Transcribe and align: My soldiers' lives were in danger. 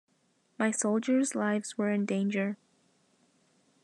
My 0.57 0.71
soldiers' 0.71 1.35
lives 1.35 1.77
were 1.77 1.91
in 1.91 2.07
danger. 2.07 2.57